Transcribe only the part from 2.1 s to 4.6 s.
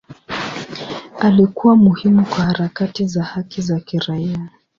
kwa harakati za haki za kiraia.